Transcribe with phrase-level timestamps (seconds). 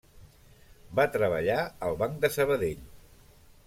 [1.01, 1.59] Va treballar
[1.91, 2.85] al Banc de Sabadell.